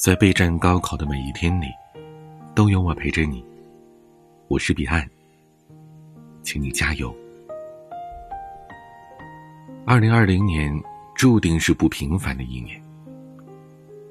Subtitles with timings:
[0.00, 1.66] 在备战高考的每一天里，
[2.54, 3.44] 都有我陪着你。
[4.48, 5.06] 我是彼岸，
[6.42, 7.14] 请你加油。
[9.84, 10.74] 二零二零年
[11.14, 12.82] 注定是不平凡的一年。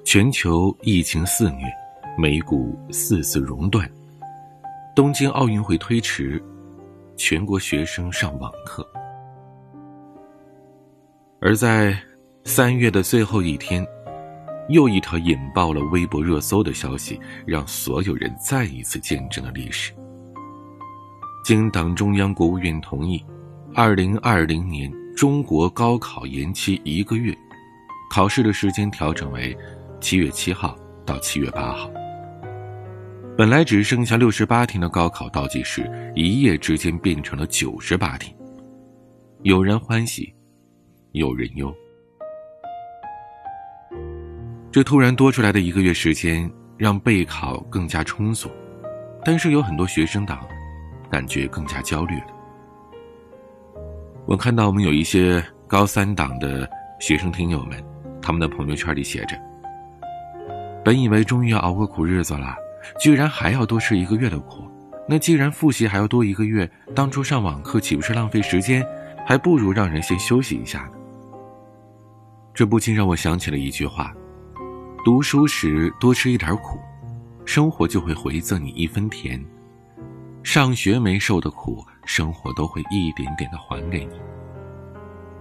[0.05, 1.65] 全球疫情肆虐，
[2.15, 3.89] 美股四次熔断，
[4.95, 6.39] 东京奥运会推迟，
[7.17, 8.87] 全国学生上网课。
[11.41, 11.97] 而在
[12.43, 13.83] 三月的最后一天。
[14.69, 19.93] 又一条引爆了微博热搜的消息，让所有人再一次见证了历史。
[21.43, 23.23] 经党中央、国务院同意，
[23.73, 27.35] 二零二零年中国高考延期一个月，
[28.11, 29.57] 考试的时间调整为
[29.99, 31.89] 七月七号到七月八号。
[33.35, 38.35] 本来只剩下六十八天的高考倒计时，一夜之间变成了九十八天。
[39.41, 40.31] 有人欢喜，
[41.13, 41.73] 有人忧。
[44.71, 48.51] 这突然多出来的一个月时间，让备考更加充足，
[49.25, 50.45] 但是有很多学生党
[51.09, 52.27] 感觉更加焦虑了。
[54.27, 57.83] 我看到我们有一些高三党的学生听友们，
[58.21, 59.35] 他们的朋友圈里写着
[60.85, 62.55] ：“本以为终于要熬过苦日子了，
[63.01, 64.69] 居然还要多吃一个月的苦。
[65.07, 68.85] 那既然复习还要多一个月，当初上网课岂不是浪费时间？
[69.25, 70.91] 还不如让人先休息一下呢。”
[72.53, 74.13] 这不禁让我想起了一句话。
[75.05, 76.77] 读书时多吃一点苦，
[77.45, 79.43] 生活就会回赠你一分甜。
[80.43, 84.19] 上学没受的苦，生活都会一点点的还给你。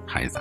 [0.06, 0.38] 孩子，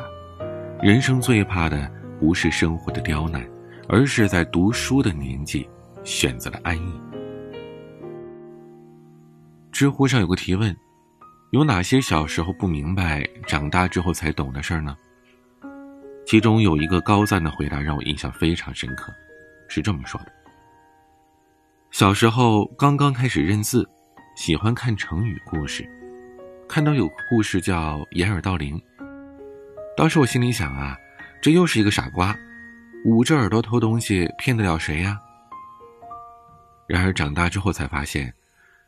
[0.83, 3.43] 人生最怕的不是生活的刁难，
[3.89, 5.67] 而是在读书的年纪
[6.03, 7.02] 选择了安逸。
[9.71, 10.75] 知乎上有个提问：
[11.52, 14.95] 有哪些小时候不明白，长大之后才懂的事儿呢？
[16.28, 19.14] 其中有一个高赞的回答让我印象非常深刻，
[19.70, 20.31] 是这么说的：
[21.89, 23.89] 小时候刚刚开始认字，
[24.36, 25.89] 喜欢看成语故事，
[26.67, 28.77] 看到有个故事叫掩耳盗铃，
[29.95, 30.98] 当时我心里想啊，
[31.42, 32.37] 这又是一个傻瓜，
[33.05, 35.17] 捂着耳朵偷东西，骗得了谁呀？
[36.89, 38.33] 然而长大之后才发现，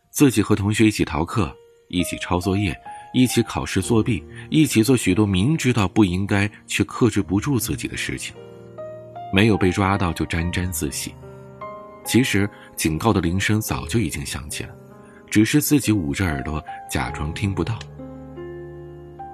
[0.09, 1.55] 自己和同学一起逃课，
[1.87, 2.77] 一起抄作业。
[3.13, 8.35] 一起考试作弊，一起做许多明知道不应该却克制不住自己的事情，
[9.33, 11.13] 没有被抓到就沾沾自喜。
[12.05, 14.73] 其实警告的铃声早就已经响起了，
[15.29, 17.77] 只是自己捂着耳朵假装听不到。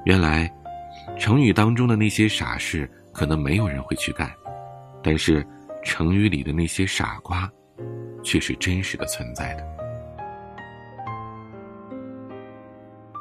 [0.05, 0.51] 原来，
[1.17, 4.31] 成语当中的那些傻事可能没有人会去干，
[5.01, 5.45] 但是
[5.83, 7.49] 成语里的那些傻瓜，
[8.23, 9.84] 却是真实的存在的。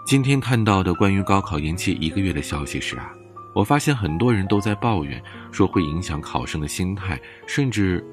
[0.04, 3.10] 今天看到的关于高考延期一个月的消息时啊，
[3.54, 5.20] 我发现很多人都在抱怨，
[5.50, 8.04] 说会影响考生的心态，甚至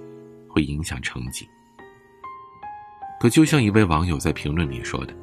[0.47, 1.45] 会影响成绩。
[3.19, 5.13] 可就像一位网友在评论里说的：“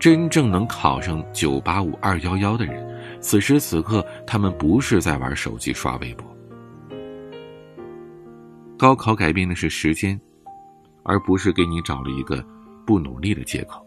[0.00, 2.84] 真正能考上九八五二幺幺的人，
[3.20, 6.26] 此时此刻他们不是在玩手机刷微博。
[8.76, 10.20] 高考改变的是时间，
[11.04, 12.44] 而不是给你找了一个
[12.84, 13.86] 不努力的借口。”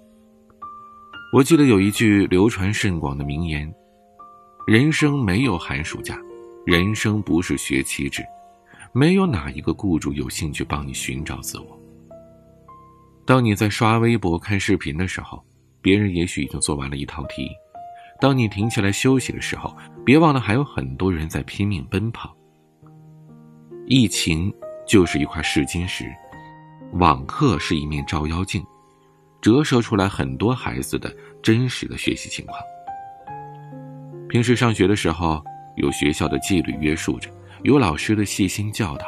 [1.34, 3.68] 我记得有一句流传甚广的名言
[4.68, 6.16] ：“人生没有寒暑假，
[6.64, 8.24] 人生不是学期制，
[8.94, 11.80] 没有哪一个雇主有兴趣帮你寻找自我。”
[13.26, 15.44] 当你在刷微博、看视频的时候，
[15.82, 17.48] 别人也许已经做完了一套题；
[18.22, 22.32] 当你停下来休息的时候，别忘了还有很多人在拼命奔跑。
[23.88, 24.54] 疫情
[24.88, 26.06] 就是一块试金石，
[26.92, 28.64] 网课是一面照妖镜。
[29.44, 32.58] 折射出来很多孩子的真实的学习情况。
[34.30, 35.44] 平时上学的时候，
[35.76, 37.30] 有学校的纪律约束着，
[37.64, 39.06] 有老师的细心教导，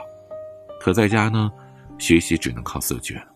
[0.82, 1.50] 可在家呢，
[1.98, 3.28] 学习只能靠自觉了。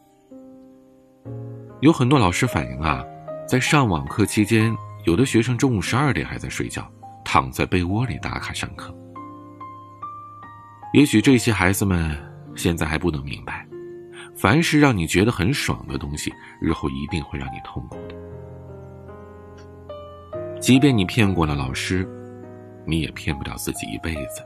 [1.79, 3.01] 有很多老师反映啊，
[3.47, 6.85] 在上网课期间，有的学生中午十二点还在睡觉，
[7.23, 8.93] 躺在被窝里打卡上课。
[10.93, 12.13] 也许这些孩子们
[12.57, 13.65] 现在还不能明白。
[14.39, 18.15] 凡是让你觉得很爽的东西，日后一定会让你痛苦的。
[20.61, 22.07] 即便你骗过了老师，
[22.85, 24.41] 你也骗不了自己一辈子。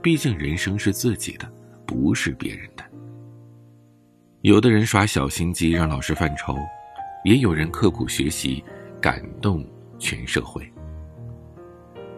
[0.00, 1.46] 毕竟人生是自己的，
[1.86, 2.82] 不是别人的。
[4.40, 6.56] 有的人耍小心机让老师犯愁，
[7.22, 8.64] 也有人刻苦学习，
[8.98, 9.62] 感动
[9.98, 10.66] 全社会。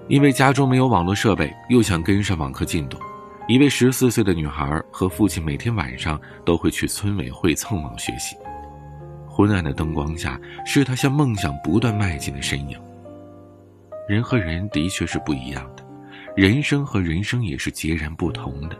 [0.06, 2.96] 因为家中没有网络设备，又想跟上网课进度。
[3.46, 8.34] 一位十四岁的女孩和父亲每天晚上都会去村委会蹭网学习。
[9.28, 12.80] 昏暗的灯光下，是她向梦想不断迈进的身影。
[14.08, 15.84] 人和人的确是不一样的，
[16.34, 18.78] 人生和人生也是截然不同的。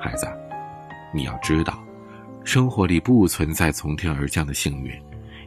[0.00, 0.24] 孩子，
[1.12, 1.82] 你要知道，
[2.44, 4.92] 生活里不存在从天而降的幸运，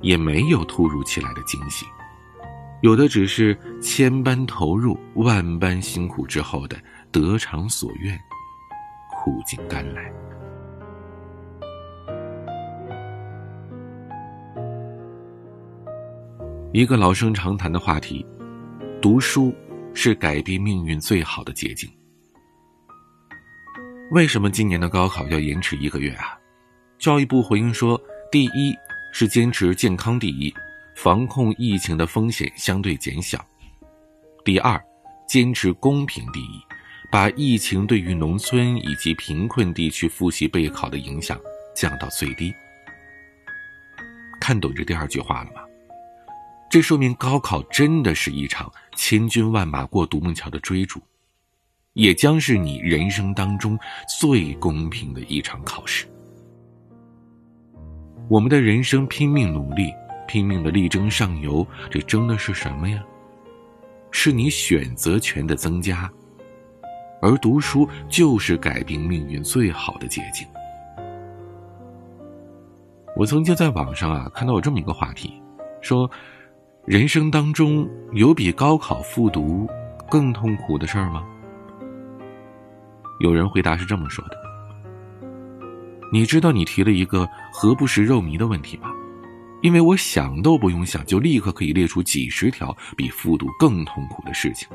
[0.01, 1.85] 也没有突如其来的惊喜，
[2.81, 6.77] 有的只是千般投入、万般辛苦之后的
[7.15, 8.13] 得偿所愿、
[9.09, 10.11] 苦尽甘来。
[16.73, 18.25] 一个老生常谈的话题，
[19.01, 19.55] 读书
[19.93, 21.89] 是改变命运最好的捷径。
[24.11, 26.37] 为什么今年的高考要延迟一个月啊？
[26.97, 27.97] 教育部回应说，
[28.29, 28.75] 第一
[29.13, 30.53] 是坚持健康第一，
[30.97, 33.39] 防控疫情的风险相对减小；
[34.43, 34.77] 第二，
[35.29, 36.61] 坚持公平第一，
[37.15, 41.39] 把疫情对于农村以及贫困地区复习备考的影响
[41.73, 42.53] 降到最低。
[44.37, 45.61] 看懂这第二句话了吗？
[46.69, 51.01] 这说明高考真的是一场千军万马过独木桥的追逐。
[51.93, 53.79] 也将是你人生当中
[54.19, 56.05] 最公平的一场考试。
[58.27, 59.89] 我们的人生拼命努力，
[60.27, 63.01] 拼命的力争上游，这争的是什么呀？
[64.11, 66.11] 是你选择权的增加，
[67.25, 70.47] 而读书就是改变命运最好的捷径。
[73.15, 75.41] 我曾经在网上啊看到有这么一个话题，
[75.81, 76.07] 说，
[76.85, 79.67] 人生当中有比高考复读
[80.07, 81.23] 更痛苦的事儿吗？
[83.21, 84.37] 有人回答是这么说的
[86.13, 88.91] ：“你知道你提了一个何不食肉糜的问题吗？
[89.63, 94.67] 因为我想都不用想，就立刻可以列出几十条比复读更痛苦的事情。”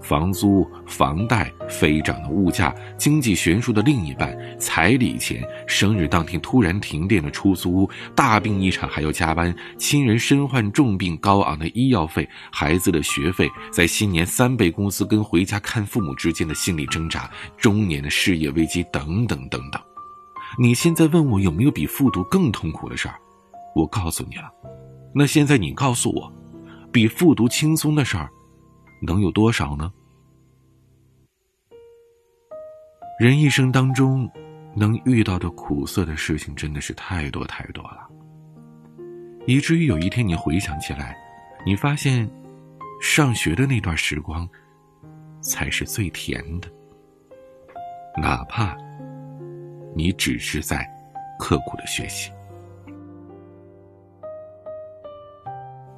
[0.00, 19.80] 房租、房贷、飞涨的物价、经济悬殊的另一半、彩礼钱、生日当天突然停电的出租屋、大病一场还要加班、亲人身患重病高昂的医药费、孩子的学费、在新年三倍工资跟回家看父母之间的心理挣扎、中年的事业危机等等等等。
[20.58, 23.14] 你现在问我有没有比复读更痛苦的事儿？
[23.76, 24.50] 我告诉你了。
[25.14, 26.32] 那现在你告诉我，
[26.90, 28.28] 比复读轻松的事儿？
[29.00, 29.92] 能有多少呢？
[33.18, 34.30] 人一生当中，
[34.74, 38.08] 能遇到的苦涩的事情真的是太多太多了，
[39.46, 41.16] 以至于有一天你回想起来，
[41.66, 42.30] 你发现，
[43.00, 44.48] 上学的那段时光，
[45.42, 46.68] 才是最甜的。
[48.16, 48.76] 哪怕，
[49.94, 50.88] 你只是在
[51.38, 52.32] 刻苦的学习。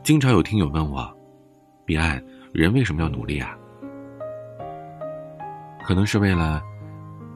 [0.03, 1.17] 经常有听友问我，
[1.85, 2.21] 彼岸。
[2.53, 3.57] 人为什么要努力啊？
[5.83, 6.63] 可能是为了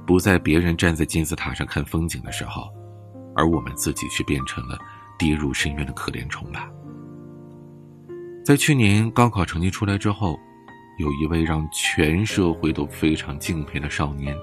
[0.06, 2.70] 不在别人站在金字塔上看风景的时候，
[3.34, 4.78] 而我们自己却变成了
[5.18, 6.70] 跌入深渊的可怜虫吧。
[8.44, 10.38] 在去年高考成绩出来之后，
[10.98, 14.36] 有一位让全社会都非常敬佩的少年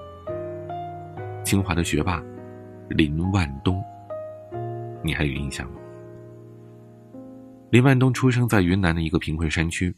[1.45, 2.19] ——清华的学霸
[2.89, 3.79] 林万东，
[5.03, 5.79] 你还有印象吗？
[7.69, 9.95] 林万东出生在云南的一个贫困山区。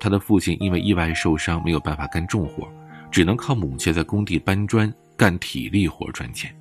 [0.00, 2.68] 他的父亲因为意外受伤，没有办法干重活，
[3.10, 6.54] 只能靠母亲在工地搬砖、干体力活赚钱。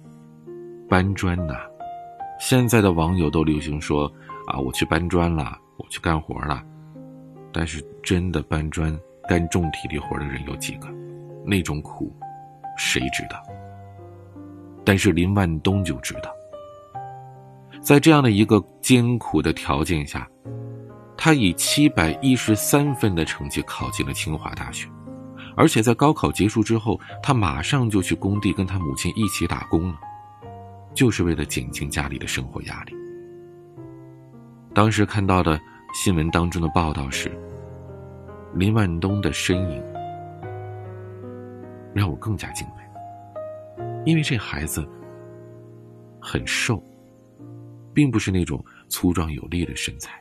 [0.89, 1.55] 搬砖呐，
[2.39, 4.11] 现在的网友都流行说
[4.47, 6.63] ：“啊，我去搬砖了，我去干活了。”
[7.53, 8.97] 但是真的搬砖、
[9.27, 10.87] 干重体力活的人有几个？
[11.45, 12.11] 那种苦，
[12.77, 13.43] 谁知道？
[14.83, 16.31] 但是林万东就知道，
[17.81, 20.27] 在这样的一个艰苦的条件下。
[21.17, 24.87] 他以七百一十三分的成绩考进了清华大学，
[25.55, 29.99] 而且在高考结束之后，他马上就去工地跟他母亲一起打工了，
[30.93, 32.93] 就是为了减轻家里的生活压力。
[34.73, 35.59] 当时看到的
[35.91, 37.31] 新闻当中的报道是，
[38.53, 39.83] 林万东的身影
[41.95, 44.87] 让我更加敬佩，因为这孩子
[46.21, 46.81] 很瘦，
[47.91, 50.11] 并不是那种粗壮有力的身材。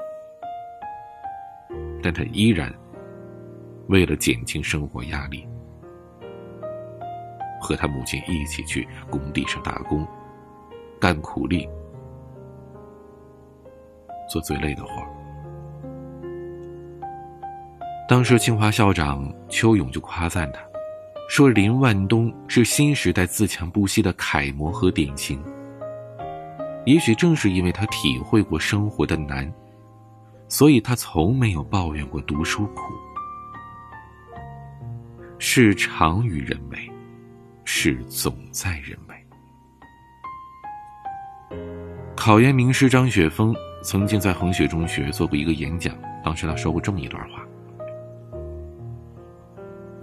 [2.06, 2.72] 但他依然
[3.88, 5.44] 为了减轻生活压力，
[7.60, 10.06] 和他母亲一起去工地上打工，
[11.00, 11.68] 干苦力，
[14.30, 15.02] 做最累的活。
[18.08, 20.60] 当时清华校长邱勇就夸赞他，
[21.28, 25.42] 说林万东是新时代自强不息的楷模和典型。
[26.84, 29.52] 也许正是因为他体会过生活的难。
[30.48, 32.82] 所以他从没有抱怨过读书苦。
[35.38, 36.90] 事常于人为，
[37.64, 39.16] 事总在人为。
[42.16, 47.46] 考研名师张雪峰曾经在衡水中学做过一个演讲，当时他说过这么一段话：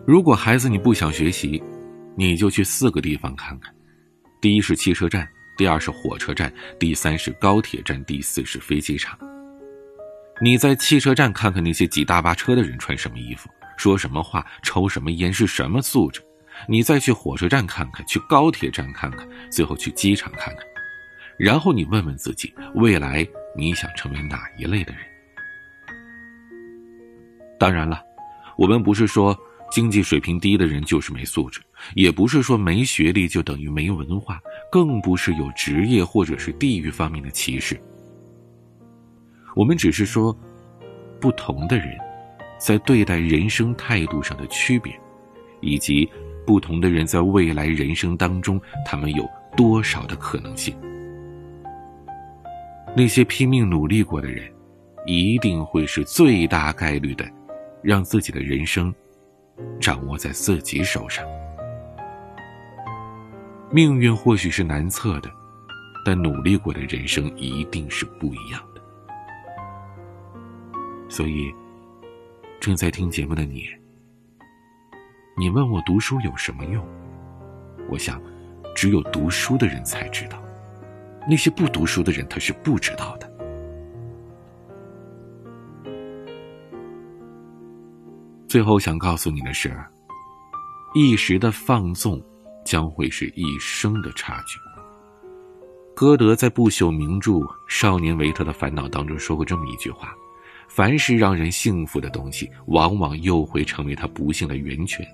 [0.05, 1.61] 如果孩子你不想学习，
[2.15, 3.73] 你就去四个地方看看。
[4.39, 9.17] 第一是汽车站，第二是火车站，第三是高铁站，第四是飞机场。
[10.43, 16.19] 你在汽车站看看那些挤大巴车的人穿什么衣服，说什么话，抽什么烟，是什么素质；
[16.67, 20.65] 你再去火车站看看，去高铁站看看，最后去机场看看，
[21.39, 25.01] 然后你问问自己，未来你想成为哪一类的人？
[27.57, 28.01] 当然了，
[28.57, 29.33] 我们不是说
[29.71, 31.61] 经济水平低的人就是没素质，
[31.95, 37.81] 也不是说没学历就等于没文化，更不是有职业或者是地域方面的歧视。
[39.55, 40.35] 我们只是说，
[41.19, 41.97] 不同的人
[42.57, 44.93] 在对待人生态度上的区别，
[45.61, 46.09] 以及
[46.45, 50.75] 不同的人在未来人生当中，他们有多少的可能性。
[52.95, 54.51] 那些拼命努力过的人，
[55.05, 57.25] 一定会是最大概率的。
[57.83, 58.95] 让自己的人生
[59.77, 61.25] 掌握在自己手上。
[63.69, 65.29] 命运或许是难测的，
[66.05, 68.63] 但努力过的人生一定是不一样。
[71.13, 71.53] 所以，
[72.59, 73.65] 正在听节目的你，
[75.37, 76.83] 你问我读书有什么用？
[77.87, 78.19] 我想，
[78.75, 80.43] 只有读书的人才知道，
[81.29, 83.31] 那些不读书的人他是不知道的。
[88.47, 89.71] 最后想告诉你的是，
[90.95, 92.19] 一时的放纵，
[92.65, 94.57] 将会是一生的差距。
[95.93, 97.33] 歌德在不朽名著
[97.69, 100.11] 《少年维特的烦恼》当中说过这么一句话
[100.75, 105.05] ：“凡是让人幸福的东西，往往又会成为他不幸的源泉。”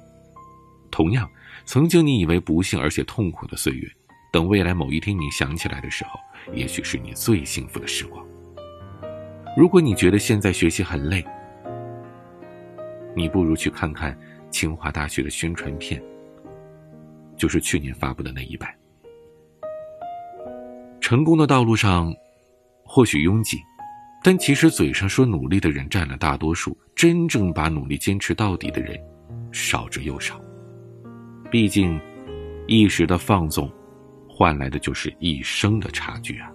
[0.90, 1.30] 同样，
[1.66, 3.86] 曾经你以为不幸而且痛苦的岁月，
[4.32, 6.18] 等未来某一天你想起来的时候，
[6.54, 8.26] 也许是你最幸福的时光。
[9.58, 11.24] 如果你觉得现在学习很累，
[13.14, 14.18] 你不如去看看
[14.50, 16.02] 清华大学的宣传片，
[17.36, 18.74] 就是去年发布的那一版。
[21.02, 22.14] 成功的道路上，
[22.84, 23.58] 或许拥挤，
[24.24, 29.00] 但其实嘴上说努力的人占了大多数，真正把努力坚持到底的人，
[29.52, 30.40] 少之又少。
[31.50, 32.00] 毕竟，
[32.68, 33.72] 一时的放纵，
[34.28, 36.52] 换来的就是一生的差距啊。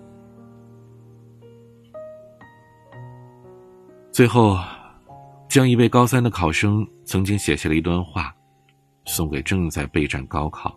[4.12, 4.58] 最后。
[5.46, 8.34] 将一位高三的考生曾经写下了一段话，
[9.04, 10.76] 送给正在备战高考、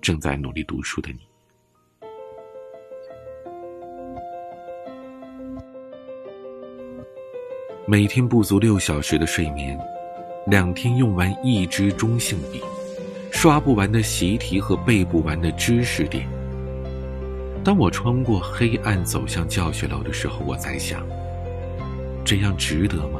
[0.00, 1.18] 正在努力读书的你。
[7.86, 9.78] 每天不足六小时的睡眠，
[10.46, 12.62] 两天用完一支中性笔，
[13.32, 16.28] 刷不完的习题和背不完的知识点。
[17.64, 21.02] 当我穿过黑暗走向教学楼的时候，我在想。
[22.24, 23.18] 这样值得吗？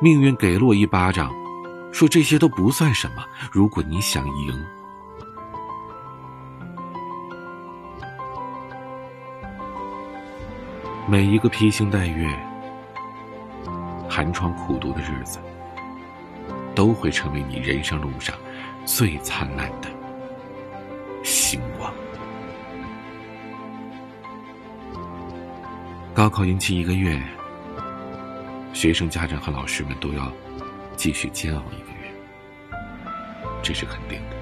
[0.00, 1.30] 命运给了我一巴掌，
[1.92, 3.24] 说这些都不算什么。
[3.52, 4.64] 如果你想赢，
[11.06, 12.26] 每一个披星戴月、
[14.14, 15.38] 寒窗苦读的日子，
[16.74, 18.36] 都会成为你人生路上
[18.84, 19.88] 最灿烂的
[21.24, 21.90] 星光。
[26.12, 27.18] 高考延期一个月，
[28.74, 30.30] 学生、家长和老师们都要
[30.94, 32.12] 继续煎熬一个月，
[33.62, 34.36] 这是肯定的。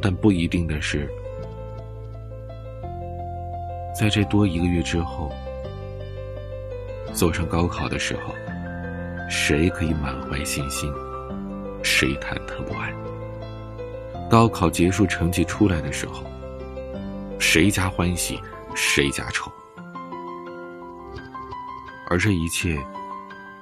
[0.00, 1.10] 但不一定的是，
[3.98, 5.32] 在这多一个月之后，
[7.16, 8.34] 走上高考的时候，
[9.30, 10.92] 谁可以满怀信心，
[11.82, 12.94] 谁忐忑不安？
[14.28, 16.22] 高考结束，成绩出来的时候。
[17.38, 18.38] 谁家欢喜，
[18.74, 19.50] 谁家愁。
[22.10, 22.78] 而这一切，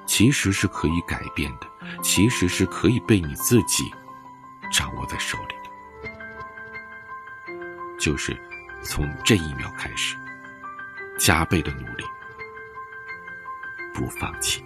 [0.05, 1.67] 其实是可以改变的，
[2.03, 3.89] 其实是可以被你自己
[4.69, 5.69] 掌握在手里的。
[7.97, 8.35] 就是
[8.83, 10.17] 从这一秒开始，
[11.17, 12.03] 加倍的努力，
[13.95, 14.61] 不放弃。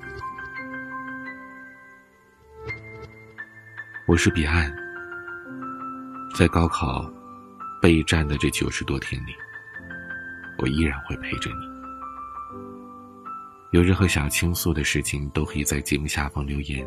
[4.07, 4.73] 我是彼岸，
[6.35, 7.09] 在高考。
[7.81, 9.33] 备战的这九十多天里，
[10.57, 11.65] 我依然会陪着你。
[13.71, 16.85] 有任何想要倾诉的事情，都可以在节目下方留言，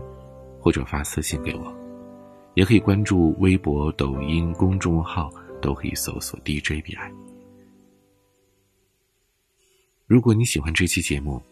[0.60, 1.74] 或者发私信给我，
[2.52, 5.30] 也可以关注微博、抖音公众号，
[5.62, 7.10] 都可以搜索 DJ 彼岸。
[10.06, 11.42] 如果你喜欢这期节目，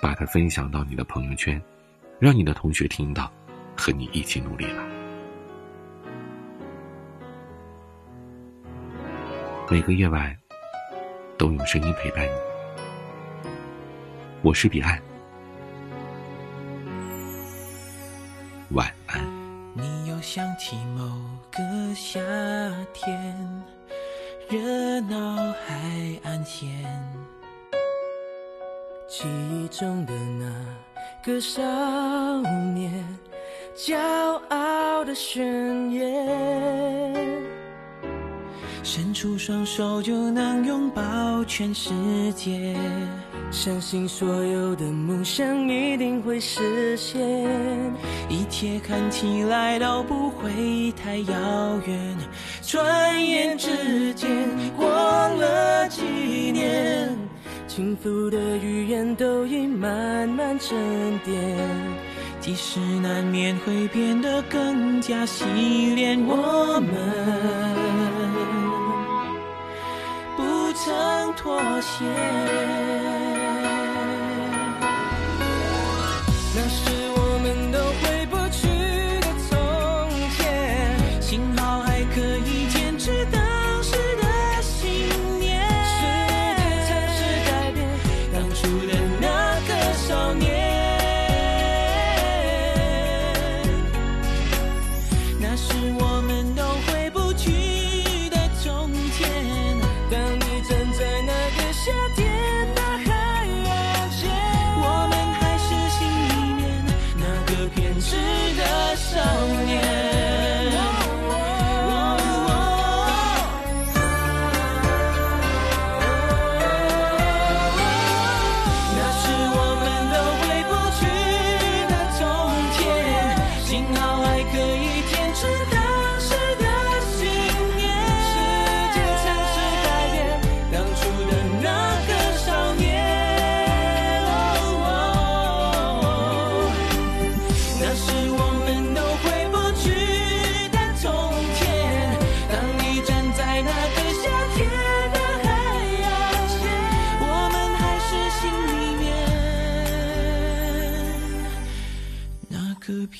[0.00, 1.60] 把它分享到你的朋友圈，
[2.18, 3.30] 让你的同学听到，
[3.76, 4.82] 和你一起努力了。
[9.70, 10.36] 每个夜晚，
[11.36, 12.30] 都有声音陪伴你。
[14.42, 15.00] 我是彼岸，
[18.70, 19.18] 晚安。
[20.20, 21.04] 想起某
[21.52, 22.20] 个夏
[22.92, 23.64] 天，
[24.50, 26.68] 热闹海岸线，
[29.08, 30.46] 记忆中的那
[31.24, 31.62] 个少
[32.74, 32.92] 年，
[33.74, 33.96] 骄
[34.50, 37.16] 傲的宣言，
[38.82, 41.90] 伸出双手就能拥抱全世
[42.34, 42.76] 界。
[43.50, 47.18] 相信所有的梦想一定会实现，
[48.28, 52.16] 一切看起来都不会太遥远。
[52.60, 54.28] 转眼之间
[54.76, 56.02] 过了几
[56.52, 57.16] 年，
[57.68, 60.74] 轻浮的语言都已慢慢沉
[61.18, 61.36] 淀，
[62.40, 65.44] 即使难免会变得更加洗
[65.94, 66.90] 练，我们
[70.34, 73.07] 不曾妥协。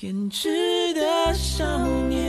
[0.00, 0.48] 偏执
[0.94, 1.64] 的少
[2.08, 2.27] 年。